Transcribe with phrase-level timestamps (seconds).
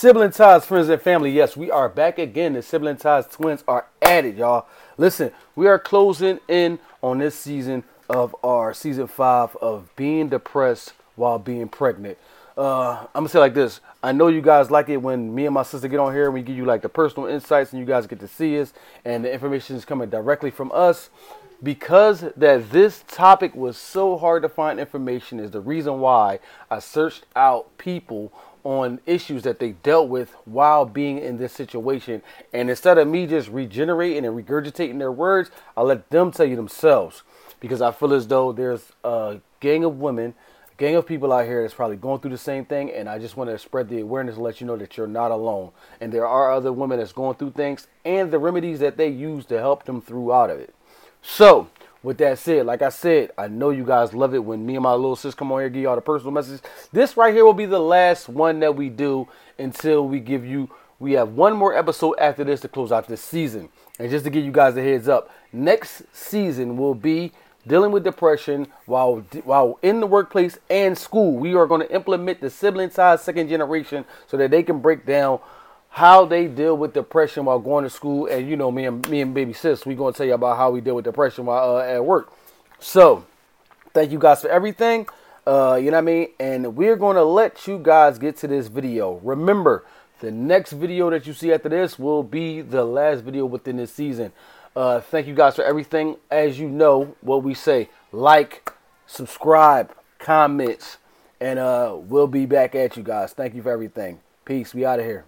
[0.00, 1.30] Sibling ties, friends and family.
[1.30, 2.54] Yes, we are back again.
[2.54, 4.66] The sibling ties twins are at it, y'all.
[4.96, 10.94] Listen, we are closing in on this season of our season five of being depressed
[11.16, 12.16] while being pregnant.
[12.56, 13.80] Uh, I'm gonna say like this.
[14.02, 16.32] I know you guys like it when me and my sister get on here and
[16.32, 18.72] we give you like the personal insights and you guys get to see us
[19.04, 21.10] and the information is coming directly from us.
[21.62, 26.38] Because that this topic was so hard to find information is the reason why
[26.70, 28.32] I searched out people
[28.64, 32.22] on issues that they dealt with while being in this situation.
[32.52, 36.56] And instead of me just regenerating and regurgitating their words, I let them tell you
[36.56, 37.22] themselves.
[37.58, 40.34] Because I feel as though there's a gang of women,
[40.72, 42.90] a gang of people out here that's probably going through the same thing.
[42.90, 45.30] And I just want to spread the awareness and let you know that you're not
[45.30, 45.72] alone.
[46.00, 49.44] And there are other women that's going through things and the remedies that they use
[49.46, 50.74] to help them through out of it.
[51.22, 51.68] So,
[52.02, 54.82] with that said, like I said, I know you guys love it when me and
[54.82, 56.60] my little sis come on here give y'all the personal message.
[56.92, 60.70] This right here will be the last one that we do until we give you.
[60.98, 63.68] We have one more episode after this to close out this season.
[63.98, 67.32] And just to give you guys a heads up, next season will be
[67.66, 71.36] dealing with depression while while in the workplace and school.
[71.36, 75.04] We are going to implement the sibling ties second generation so that they can break
[75.04, 75.40] down
[75.90, 78.26] how they deal with depression while going to school.
[78.26, 80.70] And you know, me and me and baby sis, we gonna tell you about how
[80.70, 82.32] we deal with depression while uh, at work.
[82.78, 83.26] So,
[83.92, 85.06] thank you guys for everything.
[85.46, 86.28] Uh, you know what I mean?
[86.38, 89.20] And we're gonna let you guys get to this video.
[89.22, 89.84] Remember,
[90.20, 93.92] the next video that you see after this will be the last video within this
[93.92, 94.32] season.
[94.76, 96.16] Uh, thank you guys for everything.
[96.30, 98.72] As you know, what we say, like,
[99.06, 100.98] subscribe, comments,
[101.40, 103.32] and uh, we'll be back at you guys.
[103.32, 104.20] Thank you for everything.
[104.44, 104.72] Peace.
[104.72, 105.24] We out of here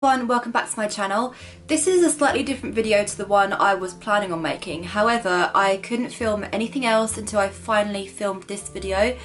[0.00, 1.34] everyone, welcome back to my channel.
[1.66, 4.84] This is a slightly different video to the one I was planning on making.
[4.84, 9.18] However, I couldn't film anything else until I finally filmed this video.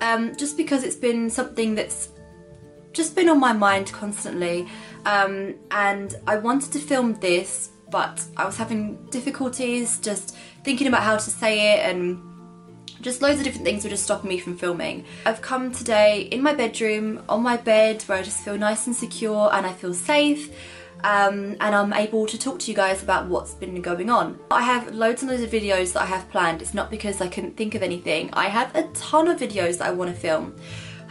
[0.00, 2.08] Um, just because it's been something that's
[2.94, 4.66] just been on my mind constantly.
[5.04, 11.02] Um, and I wanted to film this, but I was having difficulties just thinking about
[11.02, 12.18] how to say it and
[13.04, 15.04] just loads of different things were just stopping me from filming.
[15.26, 18.96] I've come today in my bedroom, on my bed, where I just feel nice and
[18.96, 20.50] secure and I feel safe.
[21.04, 24.38] Um, and I'm able to talk to you guys about what's been going on.
[24.50, 26.62] I have loads and loads of videos that I have planned.
[26.62, 28.30] It's not because I couldn't think of anything.
[28.32, 30.56] I have a ton of videos that I want to film.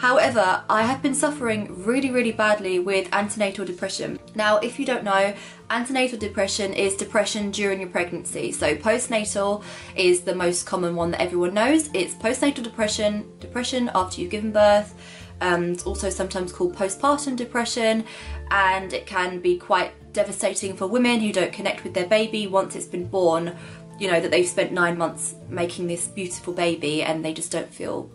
[0.03, 4.19] However, I have been suffering really, really badly with antenatal depression.
[4.35, 5.33] Now, if you don't know,
[5.69, 8.51] antenatal depression is depression during your pregnancy.
[8.51, 9.63] So postnatal
[9.95, 11.89] is the most common one that everyone knows.
[11.93, 14.93] It's postnatal depression, depression after you've given birth.
[15.39, 18.03] Um, it's also sometimes called postpartum depression
[18.51, 22.75] and it can be quite devastating for women who don't connect with their baby once
[22.75, 23.55] it's been born
[23.99, 27.73] you know that they've spent nine months making this beautiful baby and they just don't
[27.73, 28.11] feel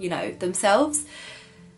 [0.00, 1.04] you know, themselves.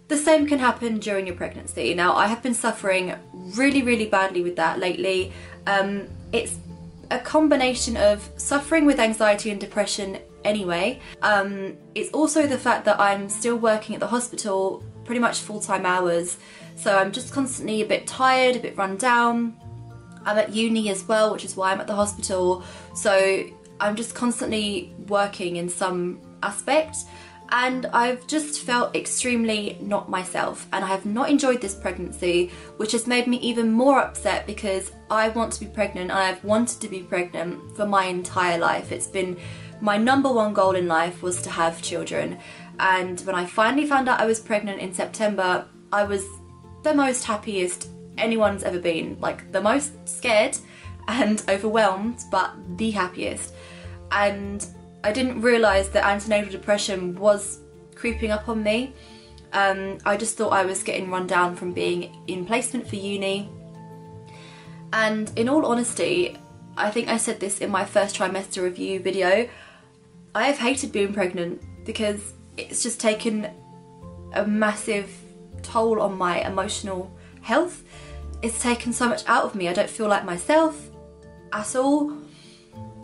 [0.09, 1.95] The same can happen during your pregnancy.
[1.95, 5.33] Now, I have been suffering really, really badly with that lately.
[5.67, 6.57] Um, it's
[7.11, 11.01] a combination of suffering with anxiety and depression anyway.
[11.23, 15.87] Um, it's also the fact that I'm still working at the hospital pretty much full-time
[15.87, 16.39] hours.
[16.77, 19.57] So I'm just constantly a bit tired, a bit run down.
[20.25, 22.65] I'm at uni as well, which is why I'm at the hospital.
[22.95, 23.45] So
[23.81, 26.97] I'm just constantly working in some aspect
[27.53, 30.67] and I've just felt extremely not myself.
[30.73, 34.91] And I have not enjoyed this pregnancy which has made me even more upset because
[35.11, 38.91] I want to be pregnant and I've wanted to be pregnant for my entire life.
[38.91, 39.37] It's been
[39.83, 42.39] my number one goal in life was to have children.
[42.81, 46.27] And when I finally found out I was pregnant in September I was
[46.85, 49.19] the most happiest anyone's ever been.
[49.21, 50.57] Like the most scared
[51.07, 53.53] and overwhelmed but the happiest.
[54.11, 54.67] And
[55.05, 57.61] I didn't realise that antenatal depression was
[57.95, 58.95] creeping up on me.
[59.53, 63.51] Um, I just thought I was getting run down from being in placement for uni.
[64.93, 66.39] And in all honesty,
[66.77, 69.49] I think I said this in my first trimester review video,
[70.35, 73.51] I have hated being pregnant because it's just taken
[74.35, 75.11] a massive
[75.63, 77.11] toll on my emotional
[77.43, 77.83] health.
[78.41, 79.69] It's taken so much out of me.
[79.69, 80.91] I don't feel like myself
[81.53, 82.13] at all.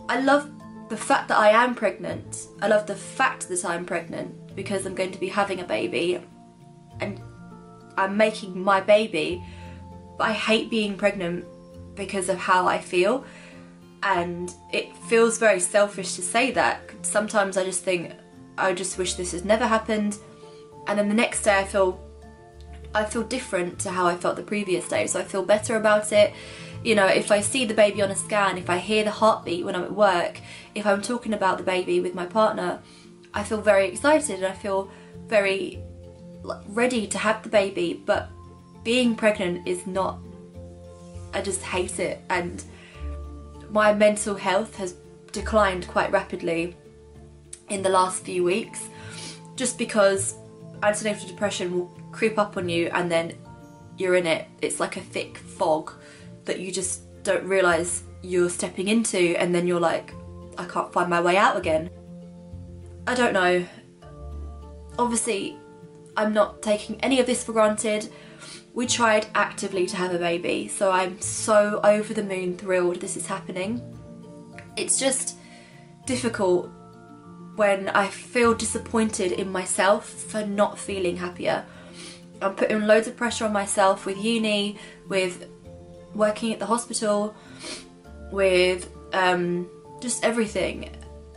[0.07, 0.49] I love
[0.89, 4.95] the fact that I am pregnant, I love the fact that I'm pregnant because I'm
[4.95, 6.19] going to be having a baby
[6.99, 7.21] and
[7.95, 9.43] I'm making my baby,
[10.17, 11.45] but I hate being pregnant
[11.95, 13.23] because of how I feel.
[14.01, 16.81] And it feels very selfish to say that.
[17.03, 18.11] Sometimes I just think,
[18.57, 20.17] I just wish this has never happened.
[20.87, 22.03] And then the next day I feel
[22.95, 25.05] I feel different to how I felt the previous day.
[25.05, 26.33] So I feel better about it
[26.83, 29.65] you know, if I see the baby on a scan, if I hear the heartbeat
[29.65, 30.39] when I'm at work,
[30.75, 32.81] if I'm talking about the baby with my partner,
[33.33, 34.89] I feel very excited and I feel
[35.27, 35.83] very
[36.67, 38.01] ready to have the baby.
[38.05, 38.29] But
[38.83, 40.19] being pregnant is not,
[41.33, 42.21] I just hate it.
[42.29, 42.63] And
[43.69, 44.95] my mental health has
[45.31, 46.75] declined quite rapidly
[47.69, 48.87] in the last few weeks
[49.55, 50.35] just because
[50.81, 53.33] antenatal depression will creep up on you and then
[53.97, 54.47] you're in it.
[54.61, 55.91] It's like a thick fog
[56.49, 60.13] that you just don't realise you're stepping into and then you're like,
[60.57, 61.89] I can't find my way out again.
[63.07, 63.65] I don't know.
[64.97, 65.57] Obviously,
[66.17, 68.09] I'm not taking any of this for granted.
[68.73, 73.15] We tried actively to have a baby, so I'm so over the moon thrilled this
[73.15, 73.81] is happening.
[74.75, 75.37] It's just
[76.05, 76.69] difficult
[77.55, 81.63] when I feel disappointed in myself for not feeling happier.
[82.41, 85.47] I'm putting loads of pressure on myself with uni, with
[86.13, 87.35] working at the hospital,
[88.31, 89.69] with um,
[90.01, 90.89] just everything.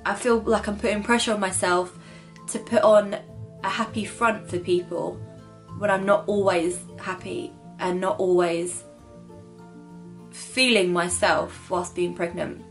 [0.05, 1.99] I feel like I'm putting pressure on myself
[2.49, 3.17] to put on
[3.63, 5.21] a happy front for people
[5.79, 8.85] when I'm not always happy and not always
[10.31, 12.63] feeling myself whilst being pregnant.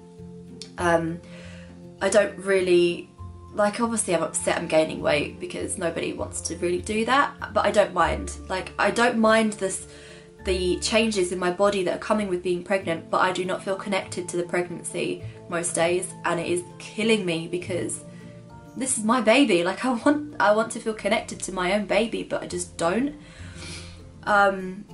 [0.77, 1.21] Um,
[2.01, 3.09] I don't really
[3.53, 7.65] like obviously I'm upset I'm gaining weight because nobody wants to really do that but
[7.65, 9.87] I don't mind like I don't mind this
[10.45, 13.63] the changes in my body that are coming with being pregnant but I do not
[13.63, 18.03] feel connected to the pregnancy most days and it is killing me because
[18.75, 19.63] this is my baby.
[19.71, 22.77] Like I want I want to feel connected to my own baby but I just
[22.77, 23.15] don't.
[24.23, 24.85] Um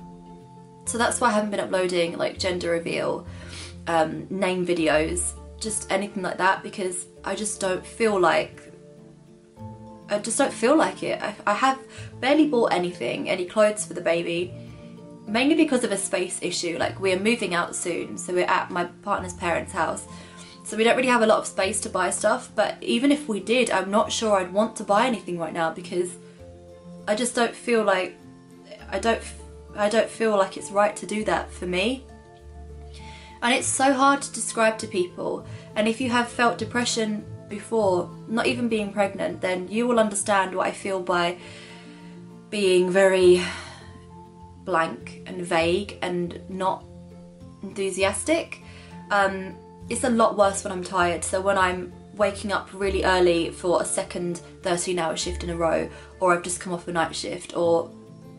[0.84, 3.26] so that's why I haven't been uploading like gender reveal
[3.86, 8.62] um, name videos just anything like that because I just don't feel like
[10.10, 11.20] I just don't feel like it.
[11.20, 11.78] I, I have
[12.20, 14.54] barely bought anything, any clothes for the baby,
[15.28, 16.76] mainly because of a space issue.
[16.78, 20.06] Like we're moving out soon, so we're at my partner's parents' house.
[20.64, 23.28] So we don't really have a lot of space to buy stuff, but even if
[23.28, 26.16] we did, I'm not sure I'd want to buy anything right now because
[27.06, 28.16] I just don't feel like
[28.90, 29.22] I don't
[29.76, 32.04] I don't feel like it's right to do that for me.
[33.40, 35.46] And it's so hard to describe to people.
[35.76, 40.54] And if you have felt depression before, not even being pregnant, then you will understand
[40.54, 41.38] what I feel by
[42.50, 43.42] being very
[44.68, 46.84] blank and vague and not
[47.62, 48.60] enthusiastic.
[49.10, 49.56] Um,
[49.88, 51.24] it's a lot worse when I'm tired.
[51.24, 55.56] So when I'm waking up really early for a second 13 hour shift in a
[55.56, 55.88] row,
[56.20, 57.90] or I've just come off a night shift, or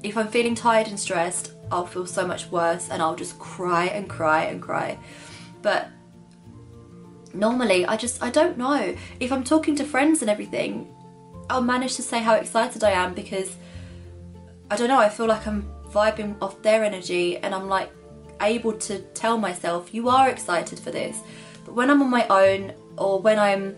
[0.04, 3.86] if I'm feeling tired and stressed, I'll feel so much worse and I'll just cry
[3.88, 5.00] and cry and cry.
[5.64, 5.90] But
[7.34, 8.96] normally I just I don't know.
[9.20, 10.94] If I'm talking to friends and everything,
[11.50, 13.56] I'll manage to say how excited I am because
[14.70, 17.92] I don't know, I feel like I'm vibing off their energy and I'm like
[18.42, 21.20] able to tell myself you are excited for this.
[21.66, 23.76] But when I'm on my own or when I'm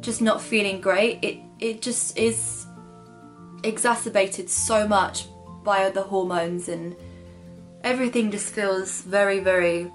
[0.00, 2.66] just not feeling great, it it just is
[3.62, 5.26] exacerbated so much
[5.62, 6.96] by the hormones and
[7.84, 9.90] everything just feels very very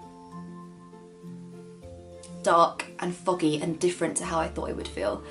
[2.44, 5.24] dark and foggy and different to how I thought it would feel.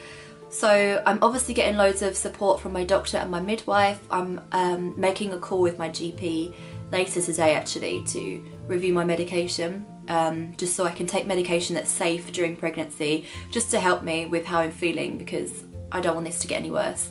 [0.55, 4.01] So I'm obviously getting loads of support from my doctor and my midwife.
[4.09, 6.55] I'm um, making a call with my GP
[6.93, 11.91] later today actually to review my medication um, just so I can take medication that's
[11.91, 16.27] safe during pregnancy just to help me with how I'm feeling because I don't want
[16.27, 17.11] this to get any worse.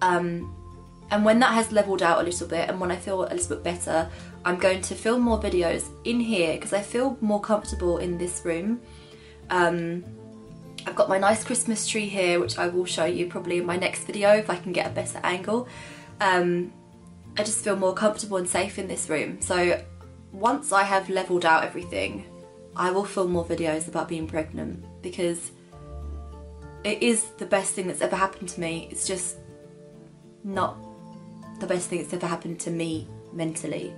[0.00, 0.52] Um,
[1.12, 3.56] and when that has leveled out a little bit and when I feel a little
[3.56, 4.10] bit better,
[4.44, 8.44] I'm going to film more videos in here because I feel more comfortable in this
[8.44, 8.80] room.
[9.50, 10.04] Um,
[10.86, 13.76] I've got my nice Christmas tree here, which I will show you probably in my
[13.76, 15.68] next video if I can get a better angle.
[16.20, 16.72] Um,
[17.36, 19.40] I just feel more comfortable and safe in this room.
[19.40, 19.82] So
[20.32, 22.26] once I have leveled out everything,
[22.74, 25.50] I will film more videos about being pregnant because
[26.84, 28.88] it is the best thing that's ever happened to me.
[28.90, 29.36] It's just
[30.42, 30.76] not
[31.60, 33.94] the best thing that's ever happened to me mentally.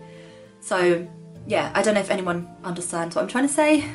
[0.61, 1.07] So
[1.47, 3.85] yeah, I don't know if anyone understands what I'm trying to say.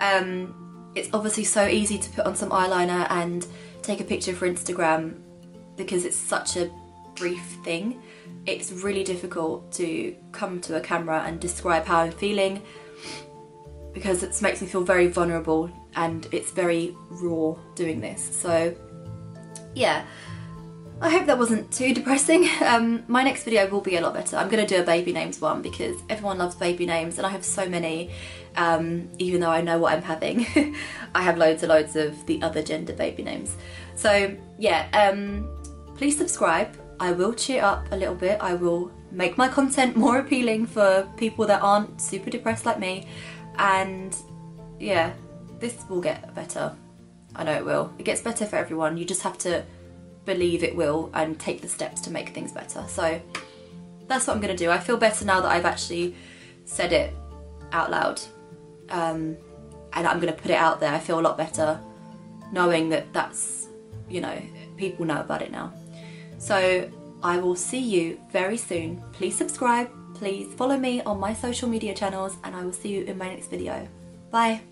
[0.00, 0.61] Um,
[0.94, 3.46] it's obviously so easy to put on some eyeliner and
[3.82, 5.18] take a picture for Instagram
[5.76, 6.70] because it's such a
[7.14, 8.02] brief thing.
[8.46, 12.62] It's really difficult to come to a camera and describe how I'm feeling
[13.92, 18.22] because it makes me feel very vulnerable and it's very raw doing this.
[18.22, 18.74] So
[19.74, 20.04] yeah,
[21.02, 22.48] I hope that wasn't too depressing.
[22.62, 24.36] Um, my next video will be a lot better.
[24.36, 27.30] I'm going to do a baby names one because everyone loves baby names and I
[27.30, 28.10] have so many,
[28.56, 30.46] um, even though I know what I'm having.
[31.14, 33.56] I have loads and loads of the other gender baby names.
[33.96, 35.48] So yeah, um,
[35.96, 36.76] please subscribe.
[37.00, 38.38] I will cheer up a little bit.
[38.40, 43.08] I will make my content more appealing for people that aren't super depressed like me.
[43.58, 44.16] And
[44.78, 45.12] yeah,
[45.58, 46.74] this will get better.
[47.34, 47.92] I know it will.
[47.98, 48.96] It gets better for everyone.
[48.96, 49.64] You just have to
[50.24, 52.84] believe it will and take the steps to make things better.
[52.88, 53.20] So
[54.06, 54.70] that's what I'm gonna do.
[54.70, 56.14] I feel better now that I've actually
[56.64, 57.14] said it
[57.72, 58.20] out loud.
[58.90, 59.36] Um,
[59.92, 60.92] and I'm gonna put it out there.
[60.92, 61.80] I feel a lot better
[62.52, 63.68] knowing that that's,
[64.08, 64.40] you know,
[64.76, 65.72] people know about it now.
[66.38, 66.90] So
[67.22, 69.02] I will see you very soon.
[69.12, 73.04] Please subscribe, please follow me on my social media channels, and I will see you
[73.04, 73.88] in my next video.
[74.30, 74.71] Bye.